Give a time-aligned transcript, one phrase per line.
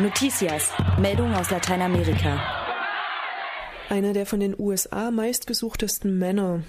[0.00, 2.40] Noticias, Meldung aus Lateinamerika.
[3.88, 6.62] Einer der von den USA meistgesuchtesten Männer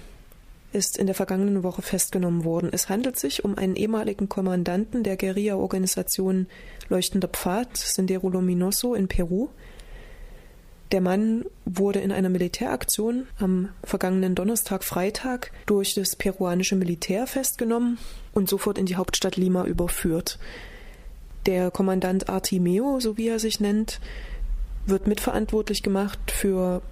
[0.72, 2.70] ist in der vergangenen Woche festgenommen worden.
[2.72, 6.48] Es handelt sich um einen ehemaligen Kommandanten der Guerilla-Organisation
[6.88, 9.50] Leuchtender Pfad, Sendero Luminoso in Peru.
[10.90, 17.98] Der Mann wurde in einer Militäraktion am vergangenen Donnerstag, Freitag durch das peruanische Militär festgenommen
[18.32, 20.40] und sofort in die Hauptstadt Lima überführt.
[21.46, 24.00] Der Kommandant Artimeo, so wie er sich nennt,
[24.86, 26.82] wird mitverantwortlich gemacht für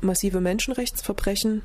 [0.00, 1.62] massive Menschenrechtsverbrechen,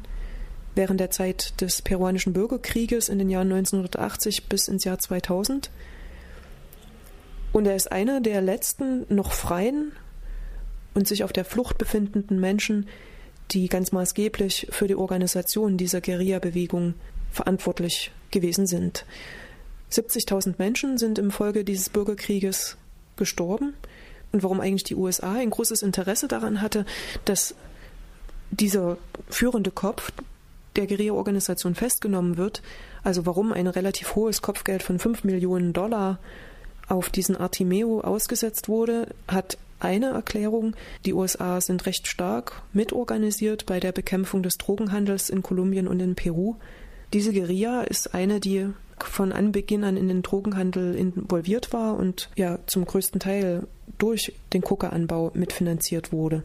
[0.75, 5.71] während der Zeit des peruanischen Bürgerkrieges in den Jahren 1980 bis ins Jahr 2000.
[7.53, 9.91] Und er ist einer der letzten noch freien
[10.93, 12.87] und sich auf der Flucht befindenden Menschen,
[13.51, 16.95] die ganz maßgeblich für die Organisation dieser Guerilla-Bewegung
[17.31, 19.05] verantwortlich gewesen sind.
[19.91, 22.77] 70.000 Menschen sind im Folge dieses Bürgerkrieges
[23.15, 23.73] gestorben.
[24.31, 26.85] Und warum eigentlich die USA ein großes Interesse daran hatte,
[27.25, 27.55] dass
[28.51, 28.97] dieser
[29.29, 30.11] führende Kopf
[30.75, 32.61] der Guerilla-Organisation festgenommen wird,
[33.03, 36.19] also warum ein relativ hohes Kopfgeld von 5 Millionen Dollar
[36.87, 40.75] auf diesen Artimeo ausgesetzt wurde, hat eine Erklärung.
[41.05, 46.15] Die USA sind recht stark mitorganisiert bei der Bekämpfung des Drogenhandels in Kolumbien und in
[46.15, 46.55] Peru.
[47.13, 48.69] Diese Guerilla ist eine, die
[48.99, 53.67] von Anbeginn an in den Drogenhandel involviert war und ja zum größten Teil
[53.97, 56.43] durch den Kokaanbau mitfinanziert wurde.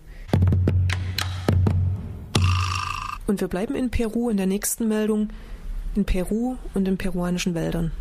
[3.26, 5.28] Und wir bleiben in Peru in der nächsten Meldung,
[5.94, 7.92] in Peru und in peruanischen Wäldern.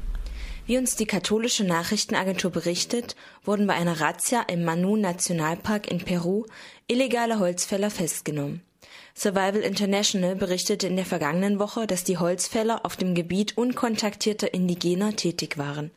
[0.65, 6.45] Wie uns die katholische Nachrichtenagentur berichtet, wurden bei einer Razzia im Manu Nationalpark in Peru
[6.87, 8.61] illegale Holzfäller festgenommen.
[9.15, 15.15] Survival International berichtete in der vergangenen Woche, dass die Holzfäller auf dem Gebiet unkontaktierter Indigener
[15.15, 15.91] tätig waren.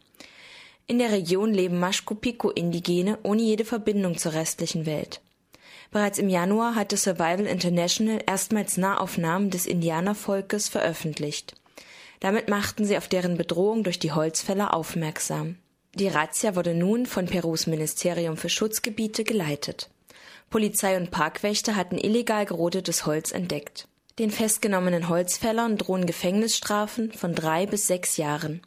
[0.87, 5.21] In der Region leben Maschkopiko-Indigene ohne jede Verbindung zur restlichen Welt.
[5.91, 11.55] Bereits im Januar hatte Survival International erstmals Nahaufnahmen des Indianervolkes veröffentlicht.
[12.21, 15.57] Damit machten sie auf deren Bedrohung durch die Holzfäller aufmerksam.
[15.95, 19.89] Die Razzia wurde nun von Perus Ministerium für Schutzgebiete geleitet.
[20.55, 23.89] Polizei und Parkwächter hatten illegal gerodetes Holz entdeckt.
[24.21, 28.61] Den festgenommenen Holzfällern drohen Gefängnisstrafen von drei bis sechs Jahren.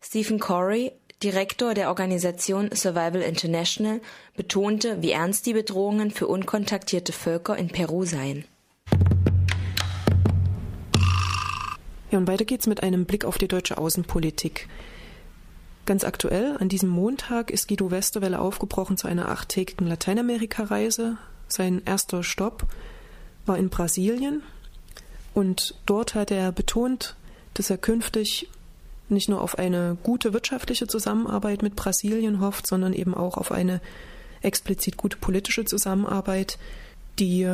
[0.00, 4.00] Stephen Corey, Direktor der Organisation Survival International,
[4.36, 8.44] betonte, wie ernst die Bedrohungen für unkontaktierte Völker in Peru seien.
[12.12, 14.68] Ja, und weiter geht's mit einem Blick auf die deutsche Außenpolitik.
[15.88, 21.16] Ganz aktuell, an diesem Montag, ist Guido Westerwelle aufgebrochen zu einer achttägigen Lateinamerika-Reise.
[21.48, 22.66] Sein erster Stopp
[23.46, 24.42] war in Brasilien.
[25.32, 27.16] Und dort hat er betont,
[27.54, 28.50] dass er künftig
[29.08, 33.80] nicht nur auf eine gute wirtschaftliche Zusammenarbeit mit Brasilien hofft, sondern eben auch auf eine
[34.42, 36.58] explizit gute politische Zusammenarbeit,
[37.18, 37.48] die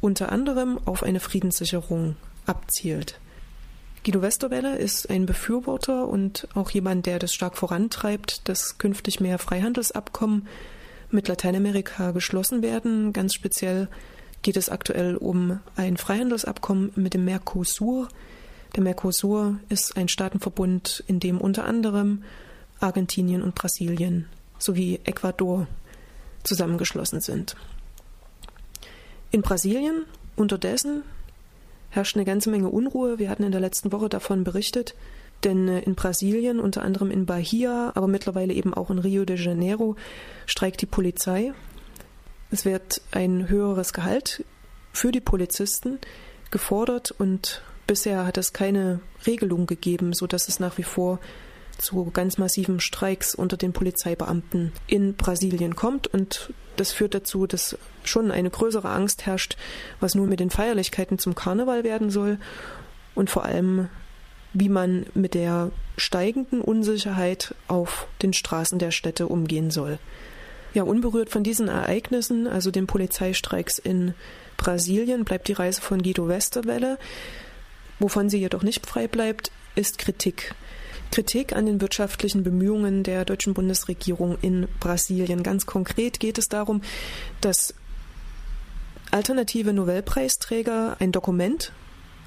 [0.00, 2.14] unter anderem auf eine Friedenssicherung
[2.46, 3.18] abzielt.
[4.04, 9.38] Guido Westerwelle ist ein Befürworter und auch jemand, der das stark vorantreibt, dass künftig mehr
[9.38, 10.46] Freihandelsabkommen
[11.10, 13.14] mit Lateinamerika geschlossen werden.
[13.14, 13.88] Ganz speziell
[14.42, 18.08] geht es aktuell um ein Freihandelsabkommen mit dem Mercosur,
[18.74, 22.24] der Mercosur ist ein Staatenverbund, in dem unter anderem
[22.80, 24.26] Argentinien und Brasilien
[24.58, 25.68] sowie Ecuador
[26.42, 27.54] zusammengeschlossen sind.
[29.30, 31.04] In Brasilien unterdessen
[31.94, 33.18] herrscht eine ganze Menge Unruhe.
[33.18, 34.94] Wir hatten in der letzten Woche davon berichtet,
[35.44, 39.36] denn äh, in Brasilien, unter anderem in Bahia, aber mittlerweile eben auch in Rio de
[39.36, 39.96] Janeiro,
[40.46, 41.52] streikt die Polizei.
[42.50, 44.44] Es wird ein höheres Gehalt
[44.92, 45.98] für die Polizisten
[46.50, 51.20] gefordert und Bisher hat es keine Regelung gegeben, sodass es nach wie vor
[51.78, 56.06] zu ganz massiven Streiks unter den Polizeibeamten in Brasilien kommt.
[56.06, 59.56] Und das führt dazu, dass schon eine größere Angst herrscht,
[60.00, 62.38] was nun mit den Feierlichkeiten zum Karneval werden soll
[63.14, 63.88] und vor allem,
[64.52, 69.98] wie man mit der steigenden Unsicherheit auf den Straßen der Städte umgehen soll.
[70.74, 74.14] Ja, unberührt von diesen Ereignissen, also den Polizeistreiks in
[74.56, 76.98] Brasilien, bleibt die Reise von Guido Westerwelle.
[78.00, 80.54] Wovon sie jedoch nicht frei bleibt, ist Kritik.
[81.14, 85.44] Kritik an den wirtschaftlichen Bemühungen der deutschen Bundesregierung in Brasilien.
[85.44, 86.82] Ganz konkret geht es darum,
[87.40, 87.72] dass
[89.12, 91.70] alternative Nobelpreisträger ein Dokument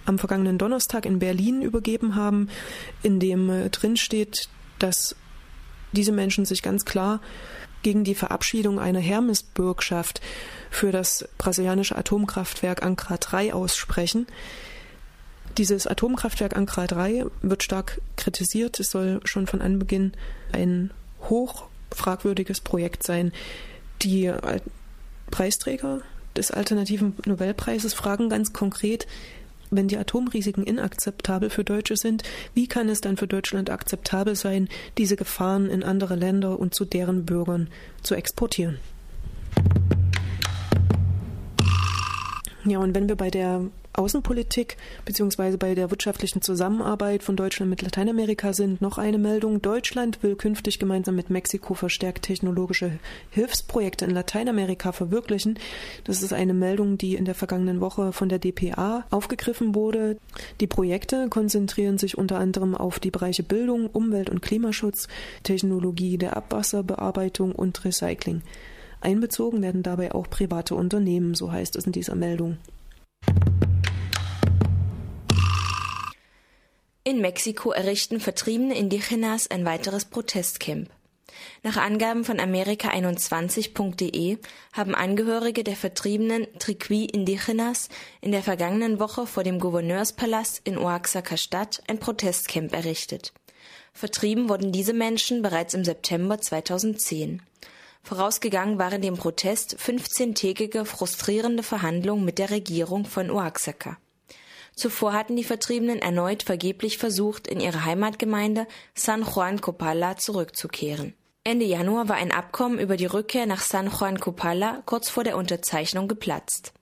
[0.05, 2.47] am vergangenen Donnerstag in Berlin übergeben haben,
[3.03, 4.47] in dem äh, drin steht,
[4.79, 5.17] dass
[5.91, 7.19] diese Menschen sich ganz klar
[7.81, 10.21] gegen die Verabschiedung einer Hermesbürgschaft
[10.71, 14.27] für das brasilianische Atomkraftwerk Ankara 3 aussprechen.
[15.57, 18.79] Dieses Atomkraftwerk Ankara 3 wird stark kritisiert.
[18.79, 20.11] Es soll schon von Anbeginn
[20.51, 20.91] ein
[21.29, 23.31] hoch fragwürdiges Projekt sein.
[24.03, 24.31] Die
[25.31, 26.01] Preisträger
[26.35, 29.07] des alternativen Nobelpreises fragen ganz konkret,
[29.71, 32.21] wenn die Atomrisiken inakzeptabel für Deutsche sind,
[32.53, 36.85] wie kann es dann für Deutschland akzeptabel sein, diese Gefahren in andere Länder und zu
[36.85, 37.67] deren Bürgern
[38.03, 38.77] zu exportieren?
[42.63, 43.65] Ja, und wenn wir bei der
[43.97, 49.59] Außenpolitik beziehungsweise bei der wirtschaftlichen Zusammenarbeit von Deutschland mit Lateinamerika sind noch eine Meldung.
[49.63, 52.91] Deutschland will künftig gemeinsam mit Mexiko verstärkt technologische
[53.31, 55.57] Hilfsprojekte in Lateinamerika verwirklichen.
[56.03, 60.17] Das ist eine Meldung, die in der vergangenen Woche von der DPA aufgegriffen wurde.
[60.61, 65.07] Die Projekte konzentrieren sich unter anderem auf die Bereiche Bildung, Umwelt- und Klimaschutz,
[65.41, 68.43] Technologie der Abwasserbearbeitung und Recycling.
[69.01, 72.57] Einbezogen werden dabei auch private Unternehmen, so heißt es in dieser Meldung.
[77.07, 80.89] In Mexiko errichten vertriebene Indigenas ein weiteres Protestcamp.
[81.63, 84.39] Nach Angaben von Amerika21.de
[84.73, 87.87] haben Angehörige der vertriebenen Triqui Indigenas
[88.19, 93.31] in der vergangenen Woche vor dem Gouverneurspalast in Oaxaca Stadt ein Protestcamp errichtet.
[93.93, 97.41] Vertrieben wurden diese Menschen bereits im September 2010.
[98.03, 103.97] Vorausgegangen waren dem Protest 15-tägige frustrierende Verhandlungen mit der Regierung von Oaxaca.
[104.77, 111.15] Zuvor hatten die Vertriebenen erneut vergeblich versucht, in ihre Heimatgemeinde San Juan Copala zurückzukehren.
[111.43, 115.35] Ende Januar war ein Abkommen über die Rückkehr nach San Juan Copala kurz vor der
[115.35, 116.73] Unterzeichnung geplatzt.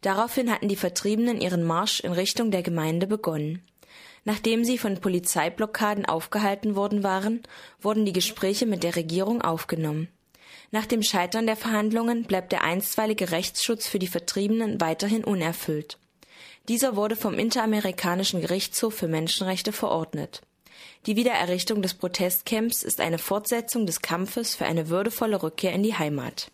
[0.00, 3.66] Daraufhin hatten die Vertriebenen ihren Marsch in Richtung der Gemeinde begonnen.
[4.24, 7.42] Nachdem sie von Polizeiblockaden aufgehalten worden waren,
[7.80, 10.06] wurden die Gespräche mit der Regierung aufgenommen.
[10.70, 15.98] Nach dem Scheitern der Verhandlungen bleibt der einstweilige Rechtsschutz für die Vertriebenen weiterhin unerfüllt.
[16.68, 20.40] Dieser wurde vom Interamerikanischen Gerichtshof für Menschenrechte verordnet.
[21.06, 25.94] Die Wiedererrichtung des Protestcamps ist eine Fortsetzung des Kampfes für eine würdevolle Rückkehr in die
[25.94, 26.50] Heimat.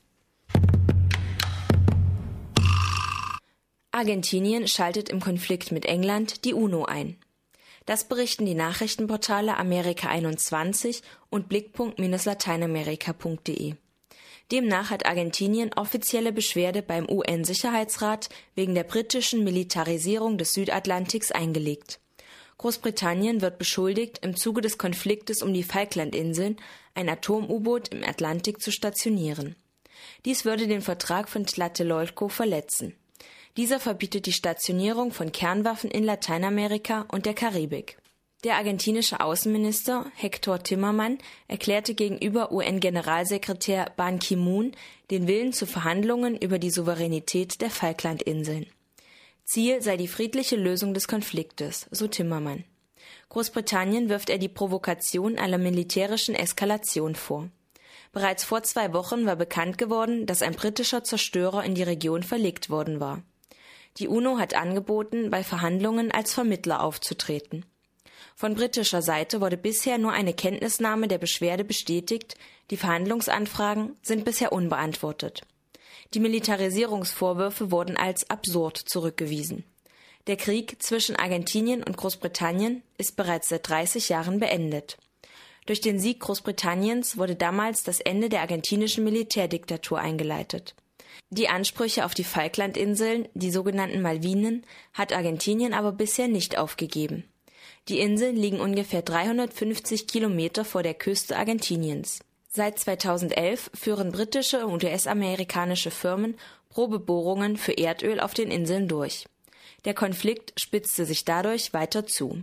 [3.91, 7.17] Argentinien schaltet im Konflikt mit England die UNO ein.
[7.87, 13.75] Das berichten die Nachrichtenportale Amerika 21 und Blickpunkt-lateinamerika.de.
[14.53, 21.99] Demnach hat Argentinien offizielle Beschwerde beim UN-Sicherheitsrat wegen der britischen Militarisierung des Südatlantiks eingelegt.
[22.59, 26.57] Großbritannien wird beschuldigt, im Zuge des Konfliktes um die Falklandinseln
[26.95, 29.57] ein Atom-U-Boot im Atlantik zu stationieren.
[30.25, 32.95] Dies würde den Vertrag von Tlatelolco verletzen.
[33.57, 37.99] Dieser verbietet die Stationierung von Kernwaffen in Lateinamerika und der Karibik.
[38.47, 44.71] Der argentinische Außenminister Hector Timmermann erklärte gegenüber UN-Generalsekretär Ban Ki-moon
[45.11, 48.67] den Willen zu Verhandlungen über die Souveränität der Falklandinseln.
[49.45, 52.63] Ziel sei die friedliche Lösung des Konfliktes, so Timmermann.
[53.31, 57.51] Großbritannien wirft er die Provokation einer militärischen Eskalation vor.
[58.13, 62.71] Bereits vor zwei Wochen war bekannt geworden, dass ein britischer Zerstörer in die Region verlegt
[62.71, 63.25] worden war.
[63.97, 67.65] Die UNO hat angeboten, bei Verhandlungen als Vermittler aufzutreten.
[68.35, 72.37] Von britischer Seite wurde bisher nur eine Kenntnisnahme der Beschwerde bestätigt,
[72.71, 75.43] die Verhandlungsanfragen sind bisher unbeantwortet.
[76.15, 79.65] Die Militarisierungsvorwürfe wurden als absurd zurückgewiesen.
[80.27, 84.99] Der Krieg zwischen Argentinien und Großbritannien ist bereits seit 30 Jahren beendet.
[85.67, 90.75] Durch den Sieg Großbritanniens wurde damals das Ende der argentinischen Militärdiktatur eingeleitet.
[91.31, 97.25] Die Ansprüche auf die Falklandinseln, die sogenannten Malvinen, hat Argentinien aber bisher nicht aufgegeben.
[97.89, 102.19] Die Inseln liegen ungefähr 350 Kilometer vor der Küste Argentiniens.
[102.49, 106.37] Seit 2011 führen britische und US-amerikanische Firmen
[106.69, 109.27] Probebohrungen für Erdöl auf den Inseln durch.
[109.85, 112.43] Der Konflikt spitzte sich dadurch weiter zu.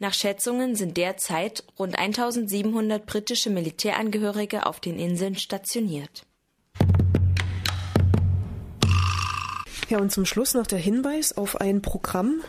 [0.00, 6.26] Nach Schätzungen sind derzeit rund 1700 britische Militärangehörige auf den Inseln stationiert.
[9.88, 12.42] Ja, und zum Schluss noch der Hinweis auf ein Programm,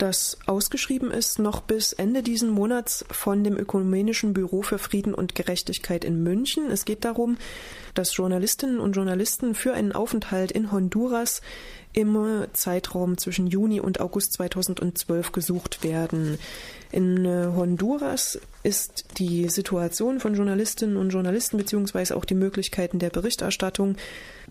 [0.00, 5.34] das ausgeschrieben ist noch bis Ende diesen Monats von dem Ökumenischen Büro für Frieden und
[5.34, 6.70] Gerechtigkeit in München.
[6.70, 7.36] Es geht darum,
[7.94, 11.42] dass Journalistinnen und Journalisten für einen Aufenthalt in Honduras
[11.92, 16.38] im Zeitraum zwischen Juni und August 2012 gesucht werden.
[16.92, 23.10] In äh, Honduras ist die Situation von Journalistinnen und Journalisten beziehungsweise auch die Möglichkeiten der
[23.10, 23.96] Berichterstattung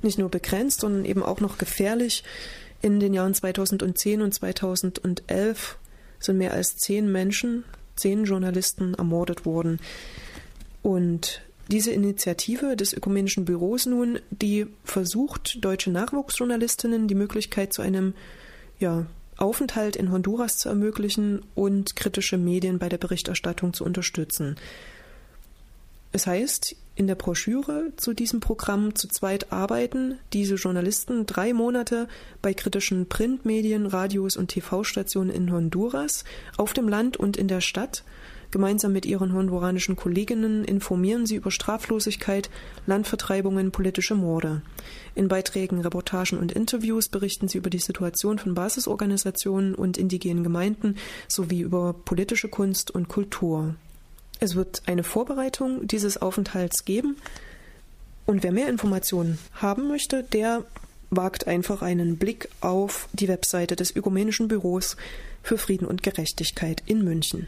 [0.01, 2.23] nicht nur begrenzt, sondern eben auch noch gefährlich.
[2.81, 5.77] In den Jahren 2010 und 2011
[6.19, 9.79] sind mehr als zehn Menschen, zehn Journalisten ermordet worden.
[10.81, 18.13] Und diese Initiative des Ökumenischen Büros nun, die versucht, deutsche Nachwuchsjournalistinnen die Möglichkeit zu einem
[18.79, 19.05] ja,
[19.37, 24.55] Aufenthalt in Honduras zu ermöglichen und kritische Medien bei der Berichterstattung zu unterstützen.
[26.11, 32.09] Es heißt in der Broschüre zu diesem Programm zu zweit arbeiten diese Journalisten drei Monate
[32.41, 36.25] bei kritischen Printmedien, Radios und TV-Stationen in Honduras,
[36.57, 38.03] auf dem Land und in der Stadt.
[38.51, 42.49] Gemeinsam mit ihren honduranischen Kolleginnen informieren sie über Straflosigkeit,
[42.87, 44.63] Landvertreibungen, politische Morde.
[45.13, 50.95] In Beiträgen, Reportagen und Interviews berichten sie über die Situation von Basisorganisationen und indigenen Gemeinden
[51.27, 53.75] sowie über politische Kunst und Kultur.
[54.39, 57.17] Es wird eine Vorbereitung dieses Aufenthalts geben.
[58.25, 60.63] Und wer mehr Informationen haben möchte, der
[61.09, 64.95] wagt einfach einen Blick auf die Webseite des Ökumenischen Büros
[65.43, 67.47] für Frieden und Gerechtigkeit in München.